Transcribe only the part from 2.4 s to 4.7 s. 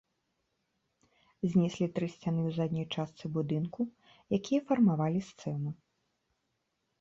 ў задняй частцы будынку, якія